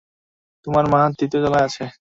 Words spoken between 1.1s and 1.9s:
তৃতীয় তলায় আছে।